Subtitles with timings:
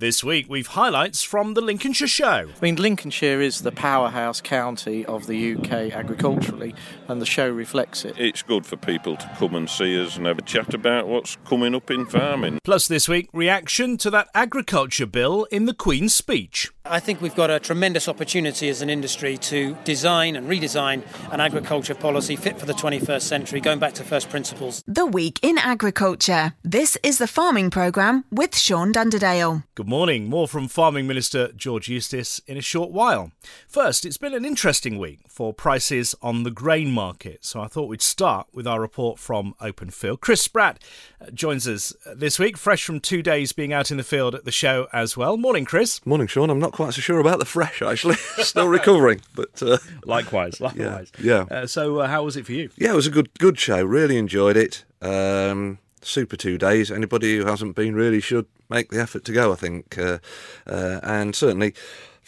[0.00, 2.26] This week, we've highlights from the Lincolnshire Show.
[2.26, 6.72] I mean, Lincolnshire is the powerhouse county of the UK agriculturally,
[7.08, 8.14] and the show reflects it.
[8.16, 11.34] It's good for people to come and see us and have a chat about what's
[11.44, 12.60] coming up in farming.
[12.62, 16.70] Plus, this week, reaction to that agriculture bill in the Queen's speech.
[16.84, 21.02] I think we've got a tremendous opportunity as an industry to design and redesign
[21.32, 24.84] an agriculture policy fit for the 21st century, going back to first principles.
[24.86, 26.54] The Week in Agriculture.
[26.62, 29.64] This is the Farming Programme with Sean Dunderdale.
[29.74, 30.28] Good morning.
[30.28, 33.32] More from Farming Minister George Eustice in a short while.
[33.66, 37.88] First, it's been an interesting week for prices on the grain market, so I thought
[37.88, 40.20] we'd start with our report from Openfield.
[40.20, 40.84] Chris Spratt
[41.22, 44.44] uh, joins us this week, fresh from two days being out in the field at
[44.44, 45.38] the show as well.
[45.38, 46.04] Morning, Chris.
[46.04, 46.50] Morning, Sean.
[46.50, 48.16] I'm not quite so sure about the fresh, actually.
[48.38, 51.10] Still recovering, but uh, likewise, likewise.
[51.18, 51.46] Yeah.
[51.50, 51.56] yeah.
[51.56, 52.68] Uh, so, uh, how was it for you?
[52.76, 53.82] Yeah, it was a good, good show.
[53.82, 54.84] Really enjoyed it.
[55.00, 56.90] Um, super two days.
[56.90, 59.52] Anybody who hasn't been really should make the effort to go.
[59.52, 60.18] I think, uh,
[60.66, 61.74] uh, and certainly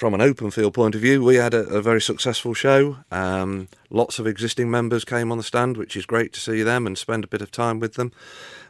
[0.00, 2.96] from an Openfield point of view, we had a, a very successful show.
[3.10, 6.86] Um, lots of existing members came on the stand, which is great to see them
[6.86, 8.10] and spend a bit of time with them.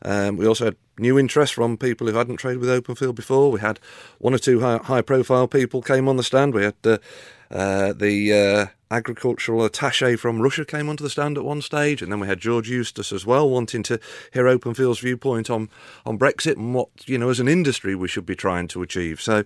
[0.04, 3.52] Um, we also had new interest from people who hadn't traded with Openfield before.
[3.52, 3.78] We had
[4.18, 6.52] one or two high, high profile people came on the stand.
[6.52, 6.98] We had uh,
[7.48, 12.10] uh, the uh, agricultural attaché from Russia came onto the stand at one stage, and
[12.10, 14.00] then we had George Eustice as well, wanting to
[14.32, 15.68] hear Openfield's viewpoint on
[16.04, 19.20] on Brexit and what you know as an industry we should be trying to achieve.
[19.20, 19.44] So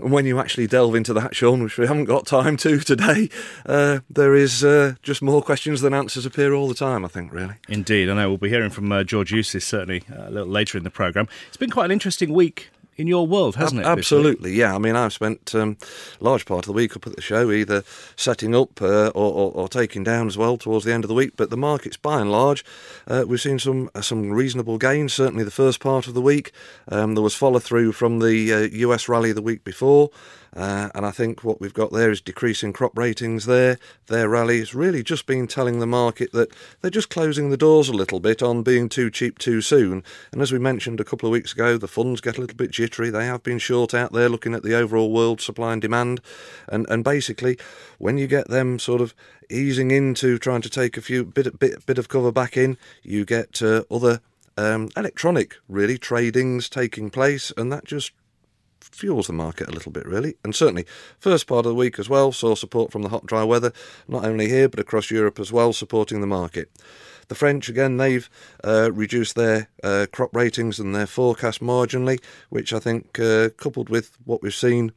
[0.00, 3.28] when you actually delve into that, Sean, which we haven't got time to today,
[3.66, 7.32] uh, there is uh, just more questions than answers appear all the time, I think,
[7.32, 7.54] really.
[7.68, 8.08] Indeed.
[8.08, 10.84] I know we'll be hearing from uh, George Eustice certainly uh, a little later in
[10.84, 11.28] the programme.
[11.48, 13.86] It's been quite an interesting week in your world, hasn't it?
[13.86, 14.74] Absolutely, yeah.
[14.74, 15.76] I mean, I've spent um,
[16.20, 17.84] a large part of the week up at the show, either
[18.16, 21.14] setting up uh, or, or, or, taking down as well towards the end of the
[21.14, 21.34] week.
[21.36, 22.64] But the markets, by and large,
[23.06, 25.14] uh, we've seen some uh, some reasonable gains.
[25.14, 26.52] Certainly, the first part of the week,
[26.88, 30.10] um, there was follow through from the US uh, rally the week before.
[30.56, 33.78] Uh, and I think what we've got there is decreasing crop ratings there.
[34.06, 36.50] Their rally has really just been telling the market that
[36.80, 40.02] they're just closing the doors a little bit on being too cheap too soon.
[40.32, 42.70] And as we mentioned a couple of weeks ago, the funds get a little bit
[42.70, 43.10] jittery.
[43.10, 46.20] They have been short out there looking at the overall world supply and demand.
[46.68, 47.58] And, and basically,
[47.98, 49.14] when you get them sort of
[49.50, 53.24] easing into trying to take a few bit, bit, bit of cover back in, you
[53.24, 54.20] get uh, other
[54.58, 58.12] um, electronic really tradings taking place, and that just
[58.80, 60.36] fuels the market a little bit, really.
[60.44, 60.86] And certainly,
[61.18, 63.72] first part of the week as well saw support from the hot, dry weather,
[64.06, 66.70] not only here but across Europe as well, supporting the market.
[67.28, 68.28] The French, again, they've
[68.64, 73.90] uh, reduced their uh, crop ratings and their forecast marginally, which I think, uh, coupled
[73.90, 74.92] with what we've seen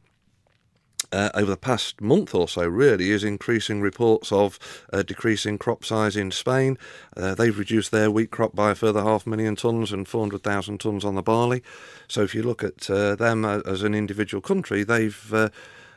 [1.10, 4.58] uh, over the past month or so, really, is increasing reports of
[4.92, 6.78] uh, decreasing crop size in Spain.
[7.16, 11.04] Uh, they've reduced their wheat crop by a further half million tonnes and 400,000 tonnes
[11.04, 11.62] on the barley.
[12.08, 15.48] So if you look at uh, them as an individual country, they've uh,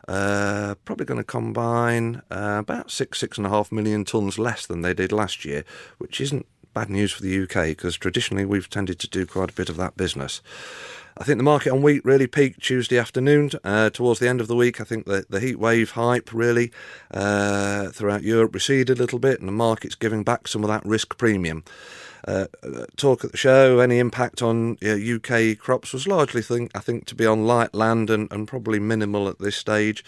[0.08, 4.66] uh, probably going to combine uh, about six, six and a half million tonnes less
[4.66, 5.64] than they did last year,
[5.98, 9.54] which isn't bad news for the UK because traditionally we've tended to do quite a
[9.54, 10.42] bit of that business.
[11.18, 13.52] I think the market on wheat really peaked Tuesday afternoon.
[13.64, 16.74] Uh, towards the end of the week, I think the, the heat wave hype really
[17.10, 20.86] uh, throughout Europe receded a little bit, and the market's giving back some of that
[20.86, 21.64] risk premium.
[22.28, 22.48] Uh,
[22.98, 27.16] talk at the show, any impact on UK crops was largely, think, I think, to
[27.16, 30.04] be on light land and, and probably minimal at this stage.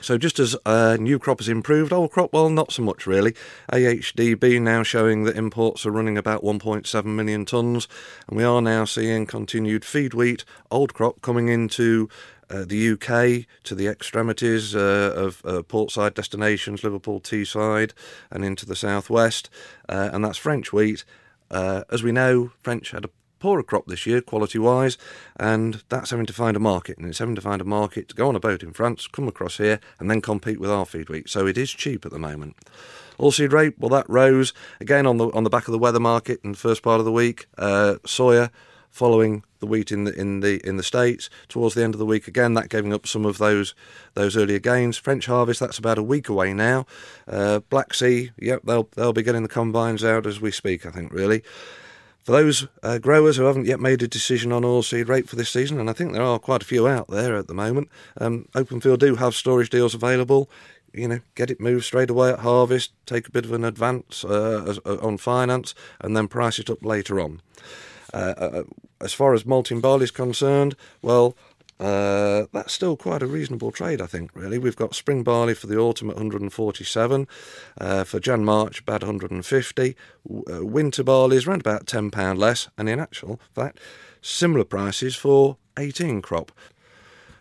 [0.00, 3.34] So just as uh, new crop has improved, old crop, well, not so much really.
[3.72, 7.86] AHDB now showing that imports are running about 1.7 million tonnes,
[8.28, 12.08] and we are now seeing continued feed wheat, old crop coming into
[12.50, 17.92] uh, the UK to the extremities uh, of uh, portside destinations, Liverpool, Teesside,
[18.30, 19.48] and into the southwest,
[19.88, 21.04] uh, and that's French wheat.
[21.50, 23.10] Uh, as we know, French had a
[23.40, 24.96] poorer crop this year, quality wise,
[25.36, 26.98] and that's having to find a market.
[26.98, 29.26] And it's having to find a market to go on a boat in France, come
[29.26, 31.28] across here, and then compete with our feed wheat.
[31.28, 32.56] So it is cheap at the moment.
[33.18, 36.40] Oilseed rape, well, that rose again on the on the back of the weather market
[36.44, 37.46] in the first part of the week.
[37.58, 38.50] Uh, soya
[38.90, 42.06] following the wheat in the in the in the states towards the end of the
[42.06, 43.74] week again that giving up some of those
[44.14, 46.84] those earlier gains french harvest that's about a week away now
[47.28, 50.90] uh, black sea yep they'll they'll be getting the combines out as we speak i
[50.90, 51.42] think really
[52.22, 55.50] for those uh, growers who haven't yet made a decision on oilseed rape for this
[55.50, 57.88] season, and I think there are quite a few out there at the moment,
[58.18, 60.50] um, Openfield do have storage deals available.
[60.92, 64.24] You know, get it moved straight away at harvest, take a bit of an advance
[64.24, 67.40] uh, as, uh, on finance, and then price it up later on.
[68.12, 68.62] Uh, uh,
[69.00, 71.36] as far as malting barley is concerned, well,
[71.80, 74.58] uh, that's still quite a reasonable trade, I think, really.
[74.58, 77.26] We've got spring barley for the autumn at 147,
[77.80, 79.96] uh, for Jan March about 150.
[80.28, 83.80] Uh, winter barley is around about £10 less, and in actual fact,
[84.20, 86.52] similar prices for 18 crop.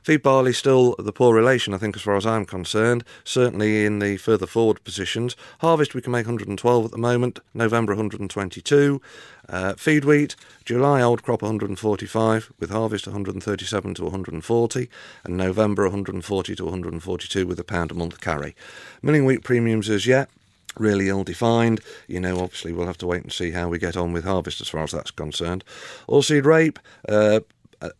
[0.03, 3.03] Feed barley still the poor relation, I think, as far as I'm concerned.
[3.23, 5.35] Certainly in the further forward positions.
[5.59, 7.39] Harvest we can make 112 at the moment.
[7.53, 9.01] November 122.
[9.47, 14.89] Uh, feed wheat, July old crop 145, with harvest 137 to 140,
[15.23, 18.55] and November 140 to 142 with a pound a month carry.
[19.01, 20.29] Milling wheat premiums as yet
[20.77, 21.81] really ill defined.
[22.07, 24.61] You know, obviously, we'll have to wait and see how we get on with harvest
[24.61, 25.63] as far as that's concerned.
[26.07, 27.41] Oilseed rape, uh,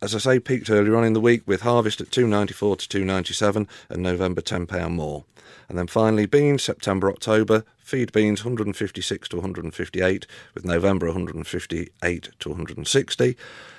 [0.02, 3.68] as I say, peaked earlier on in the week with harvest at 294 to 297
[3.88, 5.24] and November £10 more.
[5.68, 12.48] And then finally, beans, September, October, feed beans 156 to 158, with November 158 to
[12.48, 13.36] 160.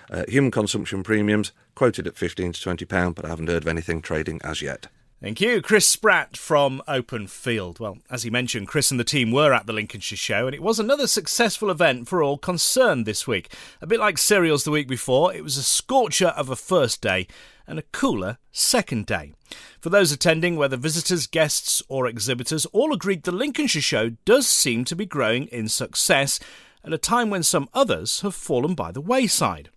[0.10, 3.68] Uh, human consumption premiums quoted at 15 to 20 pound, but I haven't heard of
[3.68, 4.88] anything trading as yet.
[5.22, 5.62] Thank you.
[5.62, 7.80] Chris Spratt from Openfield.
[7.80, 10.64] Well, as he mentioned, Chris and the team were at the Lincolnshire Show, and it
[10.64, 13.54] was another successful event for all concerned this week.
[13.82, 17.28] A bit like cereals the week before, it was a scorcher of a first day
[17.68, 19.34] and a cooler second day.
[19.80, 24.86] For those attending, whether visitors, guests, or exhibitors, all agreed the Lincolnshire Show does seem
[24.86, 26.40] to be growing in success
[26.84, 29.70] at a time when some others have fallen by the wayside.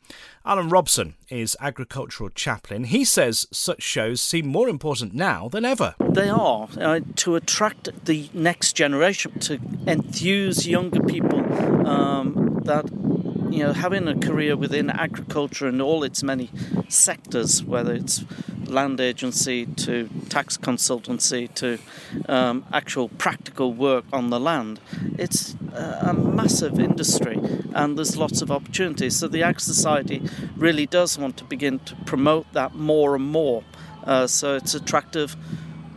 [0.46, 2.84] Alan Robson is agricultural chaplain.
[2.84, 5.94] He says such shows seem more important now than ever.
[6.10, 11.40] They are uh, to attract the next generation, to enthuse younger people
[11.88, 12.90] um, that
[13.50, 16.50] you know having a career within agriculture and all its many
[16.88, 18.24] sectors, whether it's
[18.68, 21.78] land agency to tax consultancy to
[22.28, 24.80] um, actual practical work on the land.
[25.18, 27.38] It's a massive industry
[27.74, 29.16] and there's lots of opportunities.
[29.16, 30.22] So the Ag Society
[30.56, 33.64] really does want to begin to promote that more and more.
[34.04, 35.36] Uh, so it's attractive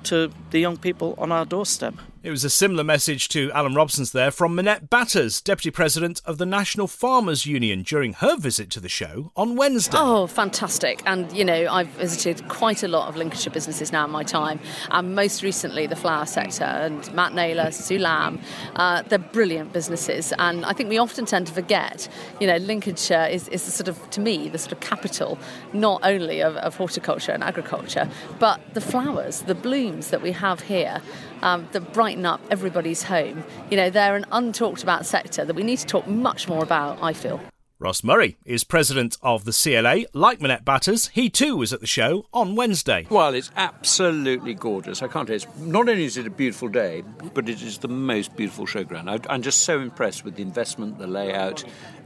[0.04, 1.96] to the young people on our doorstep.
[2.28, 6.38] It was a similar message to Alan Robson's there from Minette Batters, Deputy President of
[6.38, 9.98] the National Farmers Union, during her visit to the show on Wednesday.
[9.98, 11.02] Oh, fantastic.
[11.06, 14.60] And, you know, I've visited quite a lot of Lincolnshire businesses now in my time,
[14.92, 18.42] and most recently the flower sector and Matt Naylor, Sue Lamb.
[18.76, 22.10] Uh, they're brilliant businesses, and I think we often tend to forget,
[22.42, 25.40] you know, Lincolnshire is, is the sort of, to me, the sort of capital
[25.72, 30.60] not only of, of horticulture and agriculture, but the flowers, the blooms that we have
[30.60, 31.02] here
[31.42, 33.44] um, that brighten up everybody's home.
[33.69, 36.98] You know, they're an untalked about sector that we need to talk much more about,
[37.01, 37.39] I feel.
[37.80, 40.06] Ross Murray is president of the CLA.
[40.19, 43.06] Like Minette Batters, he too was at the show on Wednesday.
[43.07, 45.04] Well, it's absolutely gorgeous.
[45.04, 45.45] I can't tell you.
[45.60, 47.04] Not only is it a beautiful day,
[47.36, 49.28] but it is the most beautiful showground.
[49.30, 51.63] I'm just so impressed with the investment, the layout,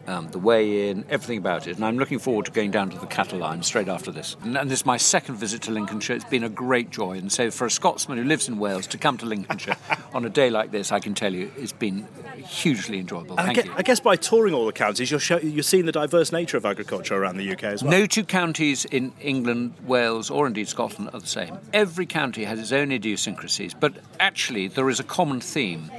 [0.08, 1.76] um, the way in, everything about it.
[1.76, 4.36] And I'm looking forward to going down to the cattle line straight after this.
[4.44, 6.16] And, and, this is my second visit to Lincolnshire.
[6.16, 7.18] It's been a great joy.
[7.18, 9.78] And so, for a Scotsman who lives in Wales to come to Lincolnshire
[10.14, 12.08] on a day like this, I can tell you it's been
[12.38, 13.36] hugely enjoyable.
[13.36, 13.74] Thank I guess, you.
[13.78, 16.66] I guess by touring all the counties, you're, show, you're seeing the diverse nature of
[16.66, 17.92] agriculture around the UK as well.
[17.92, 21.58] No two counties in England, Wales, or indeed Scotland are the same.
[21.74, 25.90] Every county has its own idiosyncrasies, but actually, there is a common theme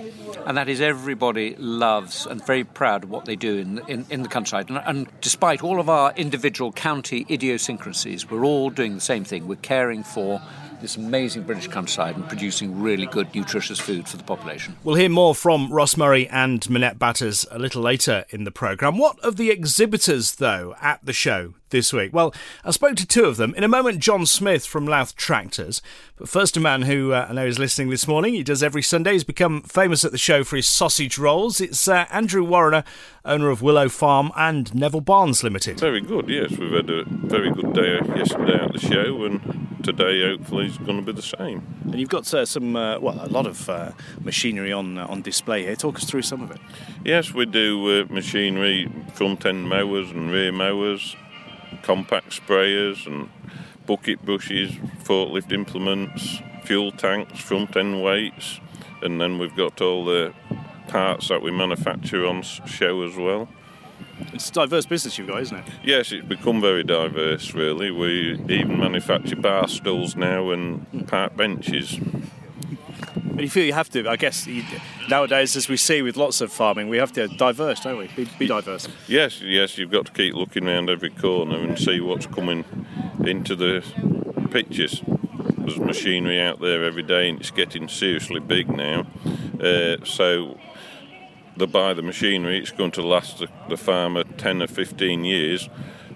[0.47, 4.23] and that is everybody loves and very proud of what they do in, in, in
[4.23, 4.69] the countryside.
[4.69, 9.47] And, and, despite all of our individual county idiosyncrasies, we're all doing the same thing.
[9.47, 10.41] We're caring for
[10.83, 14.77] this amazing British countryside and producing really good, nutritious food for the population.
[14.85, 18.99] We'll hear more from Ross Murray and Minette Batters a little later in the programme.
[18.99, 22.13] What of the exhibitors, though, at the show this week?
[22.13, 22.35] Well,
[22.65, 23.55] I spoke to two of them.
[23.55, 25.81] In a moment, John Smith from Louth Tractors.
[26.17, 28.35] But first, a man who uh, I know is listening this morning.
[28.35, 29.13] He does every Sunday.
[29.13, 31.61] He's become famous at the show for his sausage rolls.
[31.61, 32.85] It's uh, Andrew Warrener,
[33.25, 35.79] owner of Willow Farm and Neville Barnes Limited.
[35.81, 36.51] Very good, yes.
[36.51, 40.97] We've had a very good day yesterday at the show, and today hopefully is going
[40.97, 41.67] to be the same.
[41.85, 45.23] And you've got uh, some, uh, well, a lot of uh, machinery on uh, on
[45.23, 45.77] display here.
[45.77, 46.61] Talk us through some of it.
[47.05, 51.17] Yes, we do machinery, front end mowers and rear mowers
[51.83, 53.29] compact sprayers and
[53.87, 54.73] bucket brushes,
[55.05, 58.61] forklift implements, fuel tanks, front end weights,
[59.03, 60.33] and then we've got all the
[60.89, 63.49] parts that we manufacture on show as well.
[64.33, 65.65] It's a diverse business you've got, isn't it?
[65.85, 67.91] Yes, it's become very diverse, really.
[67.91, 71.99] We even manufacture bar stools now and park benches.
[73.35, 74.63] But you feel you have to, I guess, you,
[75.09, 78.09] nowadays, as we see with lots of farming, we have to diverse, don't we?
[78.09, 78.89] Be, be, diverse.
[79.09, 82.65] Yes, yes, you've got to keep looking around every corner and see what's coming
[83.25, 83.85] into the
[84.51, 85.03] pictures.
[85.59, 89.07] There's machinery out there every day and it's getting seriously big now.
[89.61, 90.59] Uh, so
[91.67, 95.69] they buy the machinery, it's going to last the, the farmer 10 or 15 years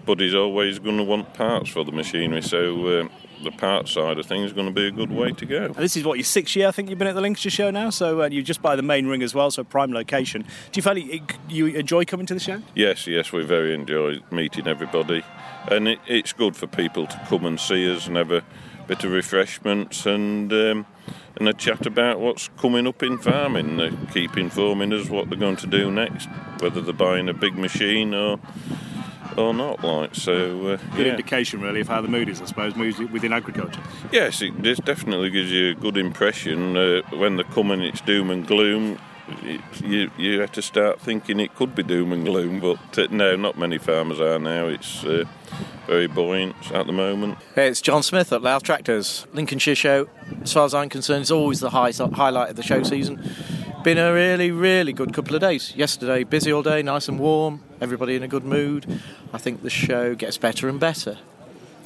[0.07, 3.09] but he's always going to want parts for the machinery, so uh,
[3.43, 5.65] the parts side of things is going to be a good way to go.
[5.65, 7.71] And this is what your sixth year, I think you've been at the Lincolnshire show
[7.71, 7.91] now.
[7.91, 10.43] So uh, you're just by the main ring as well, so prime location.
[10.43, 12.63] Do you find it, you enjoy coming to the show?
[12.75, 15.25] Yes, yes, we very enjoy meeting everybody,
[15.71, 18.45] and it, it's good for people to come and see us and have a
[18.87, 20.53] bit of refreshments and.
[20.53, 20.87] Um,
[21.39, 23.77] and a chat about what's coming up in farming.
[23.77, 26.29] They keep informing us what they're going to do next,
[26.61, 28.41] whether they're buying a big machine or
[29.37, 29.85] or not.
[29.85, 31.13] Like so, uh, good yeah.
[31.13, 33.83] indication really of how the mood is, I suppose, mood within agriculture.
[34.13, 38.01] Yes, it this definitely gives you a good impression uh, when they come and it's
[38.01, 38.99] doom and gloom.
[39.83, 43.35] You you have to start thinking it could be doom and gloom, but uh, no,
[43.35, 44.67] not many farmers are now.
[44.69, 45.25] It's uh,
[45.87, 47.39] very buoyant at the moment.
[47.55, 49.27] Hey, it's John Smith at Louth Tractors.
[49.33, 50.09] Lincolnshire show,
[50.43, 53.23] as far as I'm concerned, is always the high, highlight of the show season.
[53.83, 55.75] Been a really, really good couple of days.
[55.77, 59.01] Yesterday, busy all day, nice and warm, everybody in a good mood.
[59.33, 61.19] I think the show gets better and better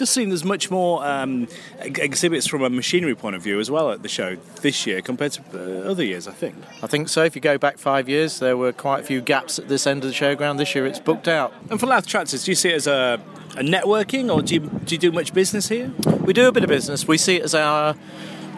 [0.00, 1.46] does seem there's much more um,
[1.78, 5.32] exhibits from a machinery point of view as well at the show this year compared
[5.32, 6.56] to uh, other years, I think.
[6.82, 7.22] I think so.
[7.22, 10.02] If you go back five years, there were quite a few gaps at this end
[10.02, 10.56] of the showground.
[10.56, 11.52] This year, it's booked out.
[11.68, 13.20] And for Louth Tractors, do you see it as a,
[13.58, 15.92] a networking, or do you, do you do much business here?
[16.24, 17.06] We do a bit of business.
[17.06, 17.94] We see it as our.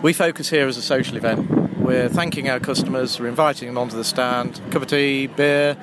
[0.00, 1.50] We focus here as a social event.
[1.80, 5.76] We're thanking our customers, we're inviting them onto the stand, cup of tea, beer,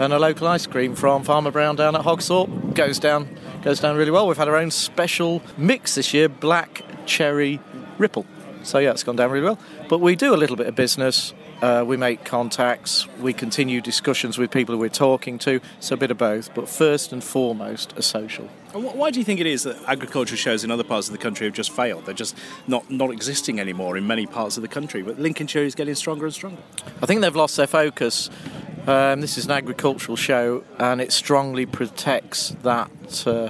[0.00, 2.74] and a local ice cream from Farmer Brown down at Hogsthorpe.
[2.74, 3.28] Goes down
[3.64, 4.28] goes down really well.
[4.28, 7.60] We've had our own special mix this year, black cherry
[7.96, 8.26] ripple.
[8.62, 9.58] So yeah, it's gone down really well.
[9.88, 11.32] But we do a little bit of business.
[11.62, 13.08] Uh, we make contacts.
[13.18, 15.60] We continue discussions with people we're talking to.
[15.80, 16.52] So a bit of both.
[16.54, 18.48] But first and foremost, a social.
[18.72, 21.46] why do you think it is that agriculture shows in other parts of the country
[21.46, 22.04] have just failed?
[22.04, 25.00] They're just not, not existing anymore in many parts of the country.
[25.00, 26.60] But Lincolnshire is getting stronger and stronger.
[27.02, 28.28] I think they've lost their focus.
[28.86, 32.90] Um, this is an agricultural show, and it strongly protects that
[33.26, 33.48] uh,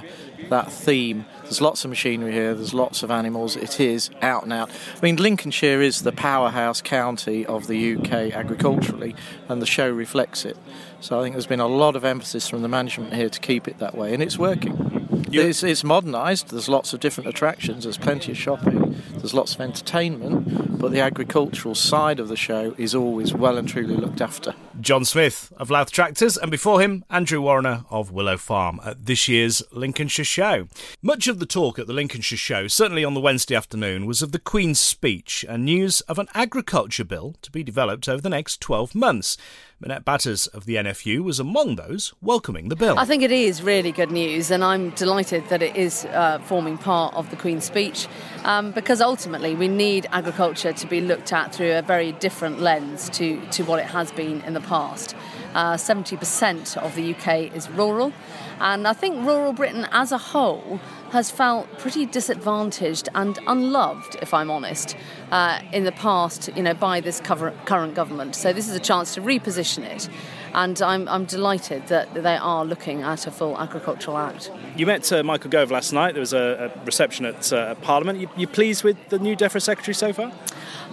[0.49, 1.25] that theme.
[1.43, 2.53] There's lots of machinery here.
[2.53, 3.57] There's lots of animals.
[3.57, 4.69] It is out and out.
[4.69, 9.13] I mean, Lincolnshire is the powerhouse county of the UK agriculturally,
[9.49, 10.55] and the show reflects it.
[11.01, 13.67] So I think there's been a lot of emphasis from the management here to keep
[13.67, 14.95] it that way, and it's working.
[15.31, 16.49] It's, it's modernised.
[16.49, 17.83] There's lots of different attractions.
[17.83, 18.95] There's plenty of shopping.
[19.17, 20.79] There's lots of entertainment.
[20.79, 24.53] But the agricultural side of the show is always well and truly looked after.
[24.85, 29.27] John Smith of Louth Tractors, and before him, Andrew Warner of Willow Farm at this
[29.27, 30.67] year's Lincolnshire Show.
[31.01, 34.31] Much of the talk at the Lincolnshire Show, certainly on the Wednesday afternoon, was of
[34.31, 38.61] the Queen's speech and news of an agriculture bill to be developed over the next
[38.61, 39.37] 12 months.
[39.81, 42.97] Minette Batters of the NFU was among those welcoming the bill.
[42.97, 46.77] I think it is really good news, and I'm delighted that it is uh, forming
[46.77, 48.07] part of the Queen's speech
[48.45, 53.09] um, because ultimately we need agriculture to be looked at through a very different lens
[53.09, 55.15] to, to what it has been in the past.
[55.53, 58.11] Uh, 70% of the UK is rural,
[58.59, 60.79] and I think rural Britain as a whole
[61.11, 64.97] has felt pretty disadvantaged and unloved, if I'm honest,
[65.31, 68.35] uh, in the past, you know, by this cover- current government.
[68.35, 70.09] So this is a chance to reposition it,
[70.53, 74.51] and I'm, I'm delighted that they are looking at a full agricultural act.
[74.75, 76.15] You met uh, Michael Gove last night.
[76.15, 78.19] There was a, a reception at uh, Parliament.
[78.19, 80.33] You, you pleased with the new DEFRA secretary so far?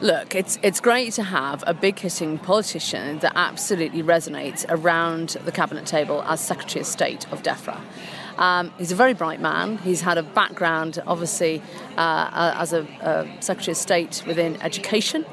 [0.01, 5.53] Look, it's it's great to have a big hitting politician that absolutely resonates around the
[5.53, 7.81] cabinet table as Secretary of State of DEFRA.
[8.39, 9.79] Um, he's a very bright man.
[9.79, 11.63] He's had a background, obviously,
[11.97, 15.25] uh, as a, a Secretary of State within education.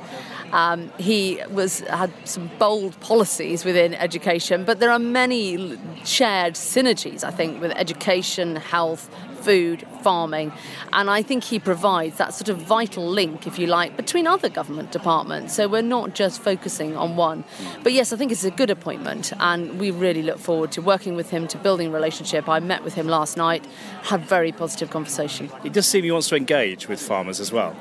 [0.52, 7.24] Um, he was had some bold policies within education, but there are many shared synergies,
[7.24, 9.10] I think, with education, health,
[9.42, 10.52] food, farming,
[10.92, 14.50] and I think he provides that sort of vital link, if you like, between other
[14.50, 15.54] government departments.
[15.54, 17.44] So we're not just focusing on one.
[17.84, 21.16] But yes, I think it's a good appointment, and we really look forward to working
[21.16, 22.50] with him, to building a relationship.
[22.50, 23.66] I met with him last night,
[24.04, 25.50] had very positive conversation.
[25.64, 27.76] It does seem he wants to engage with farmers as well.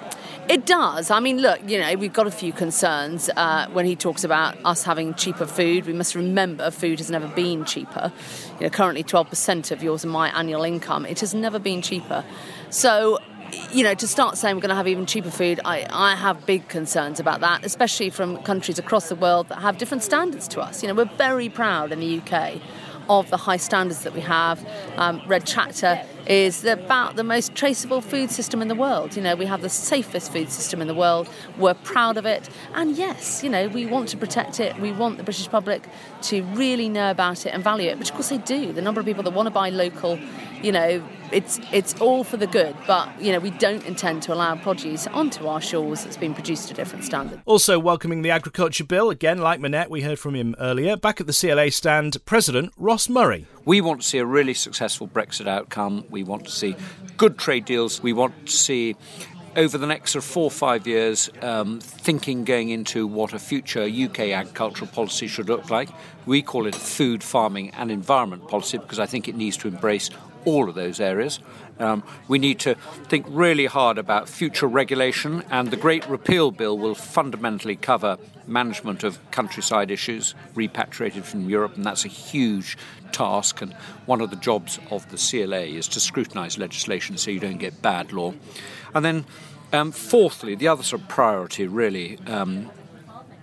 [0.48, 1.10] It does.
[1.10, 4.56] I mean, look, you know, we've got a few concerns uh, when he talks about
[4.64, 5.84] us having cheaper food.
[5.84, 8.10] We must remember food has never been cheaper.
[8.58, 11.04] You know, currently 12% of yours and my annual income.
[11.04, 12.24] It has never been cheaper.
[12.70, 13.18] So,
[13.72, 16.46] you know, to start saying we're going to have even cheaper food, I, I have
[16.46, 20.62] big concerns about that, especially from countries across the world that have different standards to
[20.62, 20.82] us.
[20.82, 22.58] You know, we're very proud in the UK
[23.10, 24.66] of the high standards that we have.
[24.96, 29.16] Um, Red Tractor is about the most traceable food system in the world.
[29.16, 31.28] You know, we have the safest food system in the world.
[31.56, 32.48] We're proud of it.
[32.74, 34.78] And yes, you know, we want to protect it.
[34.78, 35.88] We want the British public
[36.22, 38.72] to really know about it and value it, which of course they do.
[38.72, 40.18] The number of people that want to buy local,
[40.62, 44.34] you know, it's it's all for the good, but you know we don't intend to
[44.34, 47.42] allow produce onto our shores that's been produced to different standards.
[47.44, 50.96] Also welcoming the agriculture bill again, like Minette, we heard from him earlier.
[50.96, 53.46] Back at the CLA stand, President Ross Murray.
[53.64, 56.04] We want to see a really successful Brexit outcome.
[56.08, 56.76] We want to see
[57.16, 58.02] good trade deals.
[58.02, 58.96] We want to see
[59.56, 63.38] over the next sort of four or five years, um, thinking going into what a
[63.38, 65.88] future UK agricultural policy should look like.
[66.26, 70.10] We call it food, farming, and environment policy because I think it needs to embrace
[70.44, 71.40] all of those areas.
[71.78, 76.76] Um, we need to think really hard about future regulation, and the Great Repeal Bill
[76.76, 82.76] will fundamentally cover management of countryside issues repatriated from Europe, and that's a huge
[83.12, 83.62] task.
[83.62, 83.72] And
[84.06, 87.80] one of the jobs of the CLA is to scrutinise legislation so you don't get
[87.80, 88.34] bad law.
[88.94, 89.24] And then,
[89.72, 92.70] um, fourthly, the other sort of priority really um,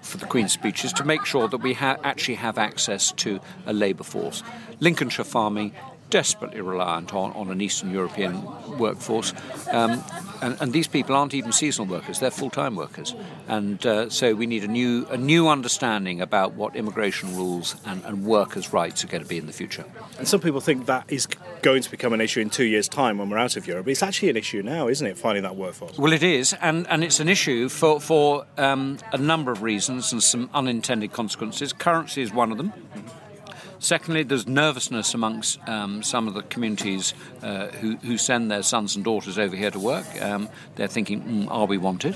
[0.01, 3.39] for the Queen's speech is to make sure that we ha- actually have access to
[3.65, 4.43] a labour force.
[4.79, 5.73] Lincolnshire farming
[6.09, 8.43] desperately reliant on, on an Eastern European
[8.77, 9.33] workforce.
[9.71, 10.03] Um,
[10.41, 13.15] and, and, these people aren't even seasonal workers, they're full time workers.
[13.47, 18.03] And uh, so we need a new, a new understanding about what immigration rules and,
[18.05, 19.85] and workers' rights are going to be in the future.
[20.17, 21.27] And some people think that is
[21.61, 23.87] going to become an issue in two years' time when we're out of Europe.
[23.87, 25.97] It's actually an issue now, isn't it, finding that workforce?
[25.97, 26.53] Well, it is.
[26.61, 31.13] And, and it's an issue for, for um, a number of reasons and some unintended
[31.13, 31.73] consequences.
[31.73, 32.73] Currency is one of them.
[33.79, 38.95] Secondly, there's nervousness amongst um, some of the communities uh, who, who, send their sons
[38.95, 40.05] and daughters over here to work.
[40.21, 42.15] Um, they're thinking, mm, are we wanted?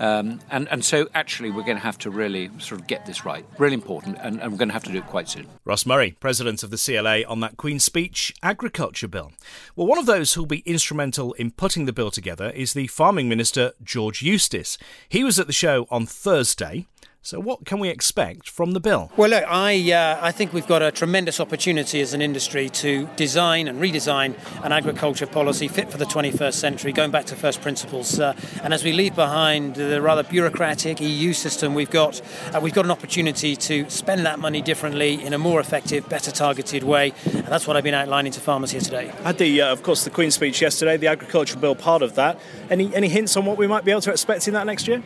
[0.00, 3.24] Um, and, and so, actually, we're going to have to really sort of get this
[3.24, 3.44] right.
[3.58, 5.46] Really important, and, and, we're going to have to do it quite soon.
[5.64, 9.32] Ross Murray, President of the CLA, on that Queen's Speech Agriculture Bill.
[9.74, 13.28] Well, one of those who'll be instrumental in putting the bill together is the Farming
[13.28, 14.78] Minister, George Eustice.
[15.08, 16.86] He was at the show on Thursday.
[17.28, 19.12] So, what can we expect from the bill?
[19.18, 23.06] Well, look, I, uh, I think we've got a tremendous opportunity as an industry to
[23.16, 27.60] design and redesign an agriculture policy fit for the 21st century, going back to first
[27.60, 28.18] principles.
[28.18, 32.22] Uh, and as we leave behind the rather bureaucratic EU system, we've got,
[32.54, 36.30] uh, we've got an opportunity to spend that money differently in a more effective, better
[36.30, 37.12] targeted way.
[37.26, 39.12] And that's what I've been outlining to farmers here today.
[39.24, 42.40] Had the, uh, of course, the Queen's speech yesterday, the agriculture bill part of that.
[42.70, 45.02] Any, any hints on what we might be able to expect in that next year?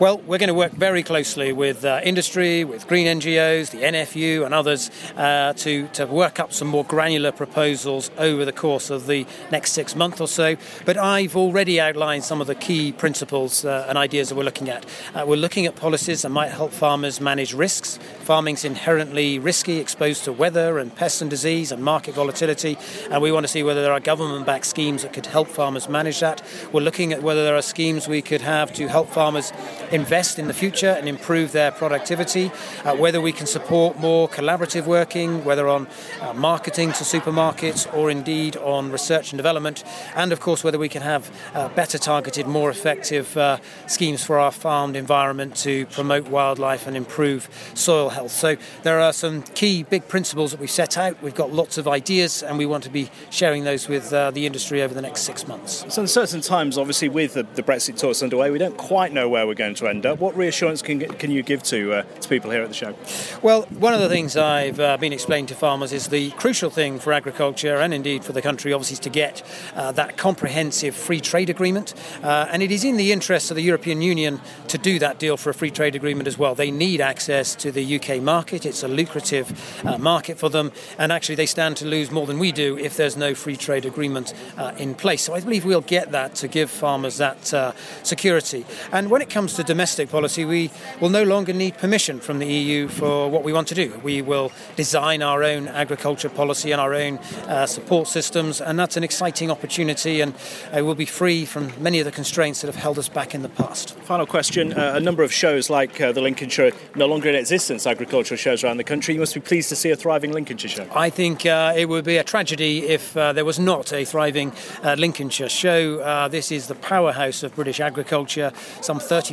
[0.00, 4.44] Well, we're going to work very closely with uh, industry, with green NGOs, the NFU,
[4.44, 9.06] and others uh, to, to work up some more granular proposals over the course of
[9.06, 10.56] the next six months or so.
[10.84, 14.68] But I've already outlined some of the key principles uh, and ideas that we're looking
[14.68, 14.84] at.
[15.14, 17.98] Uh, we're looking at policies that might help farmers manage risks.
[18.20, 22.76] Farming's inherently risky, exposed to weather and pests and disease and market volatility,
[23.10, 25.88] and we want to see whether there are government backed schemes that could help farmers
[25.88, 26.42] manage that.
[26.72, 29.52] We're looking at whether there are schemes we could have to help farmers
[29.92, 32.50] invest in the future and improve their productivity,
[32.84, 35.86] uh, whether we can support more collaborative working, whether on
[36.20, 39.84] uh, marketing to supermarkets or indeed on research and development,
[40.16, 44.38] and of course whether we can have uh, better targeted, more effective uh, schemes for
[44.38, 48.32] our farmed environment to promote wildlife and improve soil health.
[48.32, 51.22] So there are some key big principles that we've set out.
[51.22, 54.46] We've got lots of ideas and we want to be sharing those with uh, the
[54.46, 55.84] industry over the next six months.
[55.88, 59.28] So in certain times, obviously with the, the Brexit talks underway, we don't quite know
[59.28, 60.18] where we're going to end up.
[60.18, 62.94] What reassurance can, can you give to, uh, to people here at the show?
[63.42, 66.98] Well, one of the things I've uh, been explaining to farmers is the crucial thing
[66.98, 69.42] for agriculture and indeed for the country, obviously, is to get
[69.74, 71.94] uh, that comprehensive free trade agreement.
[72.22, 75.36] Uh, and it is in the interest of the European Union to do that deal
[75.36, 76.54] for a free trade agreement as well.
[76.54, 81.12] They need access to the UK market, it's a lucrative uh, market for them, and
[81.12, 84.34] actually, they stand to lose more than we do if there's no free trade agreement
[84.56, 85.22] uh, in place.
[85.22, 88.64] So I believe we'll get that to give farmers that security.
[88.92, 90.70] And when it comes to domestic policy, we
[91.00, 94.00] will no longer need permission from the EU for what we want to do.
[94.04, 97.18] We will design our own agriculture policy and our own
[97.48, 100.34] uh, support systems, and that's an exciting opportunity, and
[100.72, 103.42] uh, we'll be free from many of the constraints that have held us back in
[103.42, 103.96] the past.
[104.02, 107.88] Final question uh, a number of shows like uh, the Lincolnshire, no longer in existence,
[107.88, 109.14] agricultural shows around the country.
[109.14, 110.86] You must be pleased to see a thriving Lincolnshire show.
[110.94, 114.52] I think uh, it would be a tragedy if uh, there was not a thriving
[114.84, 116.28] Lincolnshire show.
[116.28, 118.52] this is the powerhouse of British agriculture.
[118.80, 119.23] Some 30%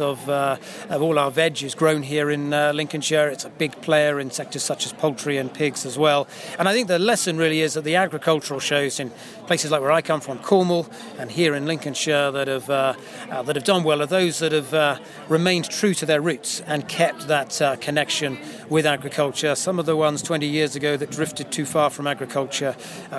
[0.00, 0.56] of, uh,
[0.88, 3.28] of all our veg is grown here in uh, Lincolnshire.
[3.28, 6.26] It's a big player in sectors such as poultry and pigs as well.
[6.58, 9.10] And I think the lesson really is that the agricultural shows in
[9.46, 12.94] places like where I come from, Cornwall, and here in Lincolnshire that have uh,
[13.30, 16.60] uh, that have done well are those that have uh, remained true to their roots
[16.66, 19.54] and kept that uh, connection with agriculture.
[19.54, 22.76] Some of the ones 20 years ago that drifted too far from agriculture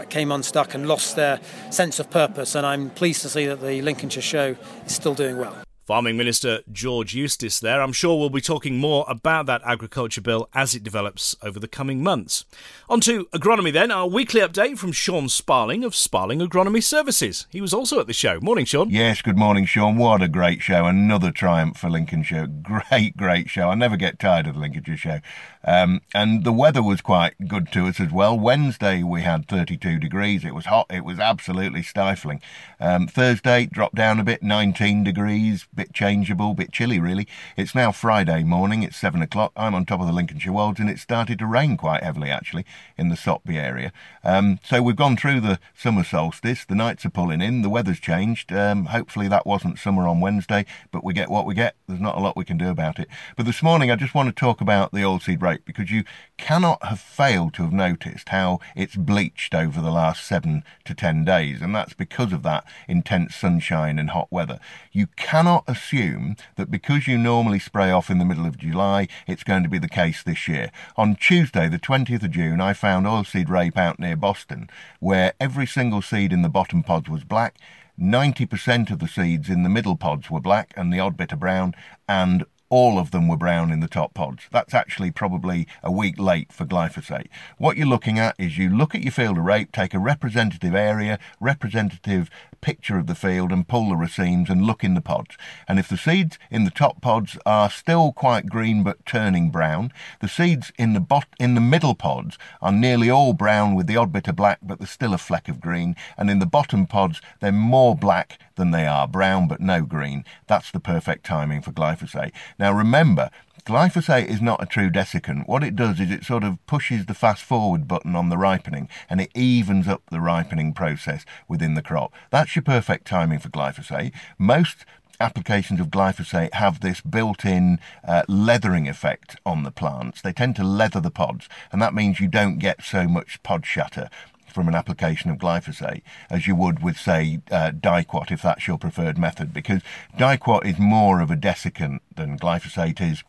[0.10, 2.56] came unstuck and lost their sense of purpose.
[2.56, 5.67] And I'm pleased to see that the Lincolnshire show is still doing well.
[5.88, 7.82] Farming Minister George Eustice there.
[7.82, 11.68] I'm sure we'll be talking more about that agriculture bill as it develops over the
[11.70, 12.44] coming months.
[12.90, 17.48] On to agronomy then, our weekly update from Sean Sparling of Sparling Agronomy Services.
[17.52, 18.42] He was also at the show.
[18.42, 18.90] Morning, Sean.
[18.90, 19.96] Yes, good morning, Sean.
[19.96, 20.84] What a great show.
[20.84, 22.48] Another triumph for Lincolnshire.
[22.92, 23.70] Great, great show.
[23.70, 25.20] I never get tired of the Lincolnshire show.
[25.64, 28.38] Um, and the weather was quite good to us as well.
[28.38, 30.46] Wednesday we had 32 degrees.
[30.46, 30.88] It was hot.
[30.90, 32.42] It was absolutely stifling.
[32.80, 37.28] Um, Thursday dropped down a bit, 19 degrees bit changeable, bit chilly really.
[37.56, 39.52] It's now Friday morning, it's seven o'clock.
[39.56, 42.66] I'm on top of the Lincolnshire Wolds and it started to rain quite heavily actually
[42.98, 43.92] in the Sotby area.
[44.24, 48.00] Um, so we've gone through the summer solstice, the nights are pulling in, the weather's
[48.00, 48.52] changed.
[48.52, 51.76] Um, hopefully that wasn't summer on Wednesday, but we get what we get.
[51.88, 53.08] There's not a lot we can do about it.
[53.36, 56.04] But this morning I just want to talk about the oilseed because you
[56.38, 61.24] cannot have failed to have noticed how it's bleached over the last seven to ten
[61.24, 64.60] days, and that's because of that intense sunshine and hot weather.
[64.92, 69.44] You cannot assume that because you normally spray off in the middle of July, it's
[69.44, 70.72] going to be the case this year.
[70.96, 75.66] On Tuesday, the 20th of June, I found oilseed rape out near Boston, where every
[75.66, 77.58] single seed in the bottom pods was black.
[78.00, 81.40] 90% of the seeds in the middle pods were black and the odd bit of
[81.40, 81.74] brown,
[82.08, 84.44] and all of them were brown in the top pods.
[84.52, 87.28] That's actually probably a week late for glyphosate.
[87.58, 90.76] What you're looking at is you look at your field of rape, take a representative
[90.76, 92.30] area, representative
[92.62, 95.38] picture of the field and pull the racemes and look in the pods.
[95.68, 99.92] And if the seeds in the top pods are still quite green but turning brown,
[100.20, 103.98] the seeds in the bot- in the middle pods are nearly all brown with the
[103.98, 106.86] odd bit of black but there's still a fleck of green, and in the bottom
[106.86, 110.26] pods they're more black than they are brown but no green.
[110.48, 112.34] That's the perfect timing for glyphosate.
[112.60, 113.30] Now remember,
[113.68, 115.46] glyphosate is not a true desiccant.
[115.46, 118.88] What it does is it sort of pushes the fast forward button on the ripening
[119.10, 122.14] and it evens up the ripening process within the crop.
[122.30, 124.14] That's your perfect timing for glyphosate.
[124.38, 124.86] Most
[125.20, 130.22] applications of glyphosate have this built-in uh, leathering effect on the plants.
[130.22, 133.66] They tend to leather the pods, and that means you don't get so much pod
[133.66, 134.10] shatter
[134.54, 138.78] from an application of glyphosate as you would with, say, uh, Diquat, if that's your
[138.78, 139.82] preferred method, because
[140.18, 143.24] Diquat is more of a desiccant than glyphosate is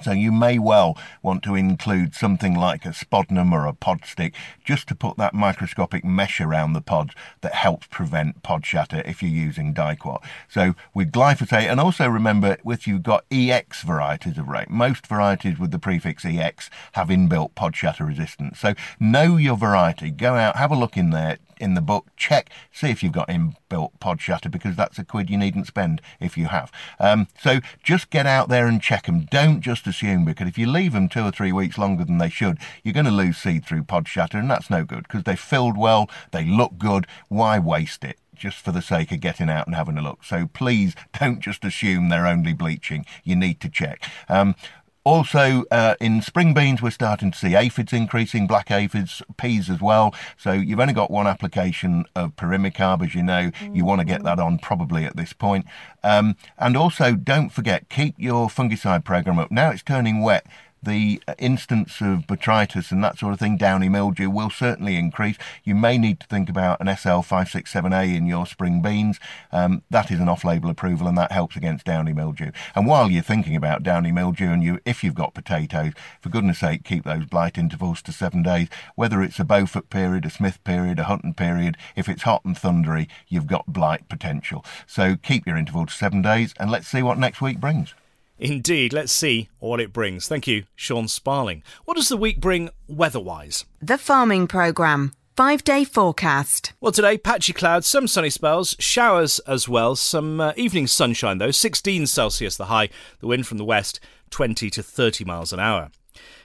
[0.00, 4.34] so you may well want to include something like a Spodnam or a pod stick
[4.64, 9.22] just to put that microscopic mesh around the pods that helps prevent pod shatter if
[9.22, 10.22] you're using Diquat.
[10.48, 15.58] So with glyphosate, and also remember if you've got EX varieties of rape, most varieties
[15.58, 18.58] with the prefix EX have inbuilt pod shatter resistance.
[18.58, 22.08] So know your variety, go out, have a look in there, in the book.
[22.16, 26.02] Check, see if you've got inbuilt pod shatter because that's a quid you needn't spend
[26.20, 26.70] if you have.
[26.98, 29.26] Um, so just get out there and check them.
[29.30, 32.28] Don't just assume because if you leave them two or three weeks longer than they
[32.28, 35.36] should, you're going to lose seed through pod shatter and that's no good because they
[35.36, 37.06] filled well, they look good.
[37.28, 38.18] Why waste it?
[38.34, 40.24] just for the sake of getting out and having a look.
[40.24, 43.06] So please don't just assume they're only bleaching.
[43.22, 44.02] You need to check.
[44.28, 44.56] Um,
[45.04, 49.80] also, uh, in spring beans, we're starting to see aphids increasing, black aphids, peas as
[49.80, 50.14] well.
[50.36, 53.50] So you've only got one application of pirimicarb, as you know.
[53.72, 55.66] You want to get that on probably at this point.
[56.04, 59.50] Um, and also, don't forget, keep your fungicide program up.
[59.50, 60.46] Now it's turning wet
[60.82, 65.36] the instance of botrytis and that sort of thing, downy mildew, will certainly increase.
[65.64, 69.20] You may need to think about an SL567A in your spring beans.
[69.52, 72.50] Um, that is an off-label approval, and that helps against downy mildew.
[72.74, 76.58] And while you're thinking about downy mildew, and you, if you've got potatoes, for goodness
[76.58, 78.68] sake, keep those blight intervals to seven days.
[78.96, 82.56] Whether it's a Beaumont period, a Smith period, a Hutton period, if it's hot and
[82.56, 84.64] thundery, you've got blight potential.
[84.86, 87.94] So keep your interval to seven days, and let's see what next week brings.
[88.42, 90.26] Indeed, let's see what it brings.
[90.26, 91.62] Thank you, Sean Sparling.
[91.84, 93.66] What does the week bring weather-wise?
[93.80, 95.12] The Farming Programme.
[95.36, 96.72] Five day forecast.
[96.80, 101.52] Well, today, patchy clouds, some sunny spells, showers as well, some uh, evening sunshine though,
[101.52, 102.88] 16 Celsius the high,
[103.20, 104.00] the wind from the west,
[104.30, 105.92] 20 to 30 miles an hour.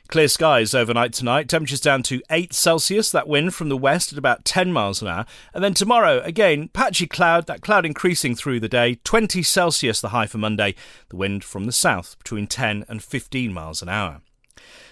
[0.08, 4.18] Clear skies overnight tonight, temperatures down to 8 Celsius, that wind from the west at
[4.18, 5.26] about 10 miles an hour.
[5.54, 10.10] And then tomorrow, again, patchy cloud, that cloud increasing through the day, 20 Celsius the
[10.10, 10.76] high for Monday,
[11.10, 14.22] the wind from the south between 10 and 15 miles an hour.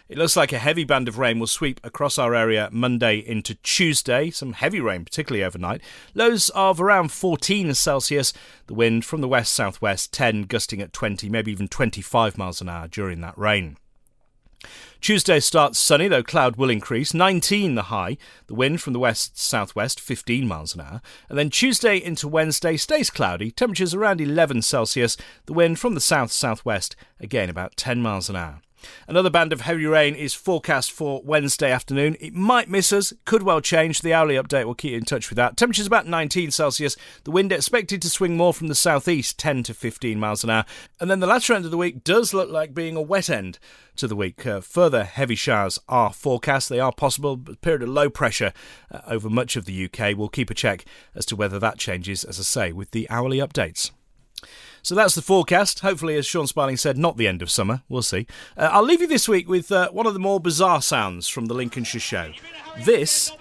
[0.09, 3.55] It looks like a heavy band of rain will sweep across our area Monday into
[3.55, 4.29] Tuesday.
[4.31, 5.81] Some heavy rain, particularly overnight.
[6.13, 8.33] Lows of around 14 Celsius.
[8.67, 12.67] The wind from the west southwest 10, gusting at 20, maybe even 25 miles an
[12.67, 13.77] hour during that rain.
[15.05, 17.13] Tuesday starts sunny, though cloud will increase.
[17.13, 18.17] 19 the high.
[18.47, 21.01] The wind from the west southwest, 15 miles an hour.
[21.29, 23.51] And then Tuesday into Wednesday stays cloudy.
[23.51, 25.15] Temperatures around 11 Celsius.
[25.45, 28.61] The wind from the south southwest, again about 10 miles an hour.
[29.07, 32.17] Another band of heavy rain is forecast for Wednesday afternoon.
[32.19, 34.01] It might miss us, could well change.
[34.01, 35.57] The hourly update will keep you in touch with that.
[35.57, 36.95] Temperatures about 19 Celsius.
[37.23, 40.65] The wind expected to swing more from the southeast, 10 to 15 miles an hour.
[40.99, 43.59] And then the latter end of the week does look like being a wet end
[43.97, 44.45] to the week.
[44.45, 46.69] Uh, further heavy showers are forecast.
[46.69, 48.53] They are possible, a period of low pressure
[48.91, 50.17] uh, over much of the UK.
[50.17, 53.37] We'll keep a check as to whether that changes, as I say, with the hourly
[53.37, 53.91] updates.
[54.85, 55.79] So that's the forecast.
[55.79, 57.81] Hopefully, as Sean Sparling said, not the end of summer.
[57.89, 58.27] We'll see.
[58.55, 61.47] Uh, I'll leave you this week with uh, one of the more bizarre sounds from
[61.47, 62.31] the Lincolnshire show.
[62.83, 63.31] This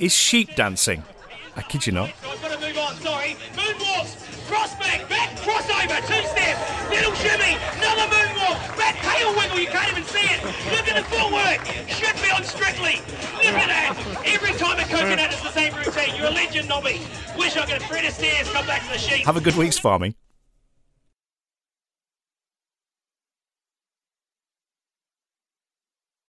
[0.00, 1.02] is sheep dancing.
[1.56, 2.08] I kid you not.
[2.24, 3.36] I've got to move on, sorry.
[3.52, 4.16] Moonwalks,
[4.48, 6.56] crossback, back, crossover, two step,
[6.88, 10.42] little shimmy, another moonwalk, back tail wiggle, you can't even see it.
[10.72, 13.02] Look at the footwork, should be on Strictly.
[13.44, 14.22] Look at that.
[14.24, 16.16] Every time a coconut is the same routine.
[16.16, 17.02] You're a legend, Nobby.
[17.36, 19.26] Wish I could have Fred Astaire come back to the sheep.
[19.26, 20.14] Have a good week's farming.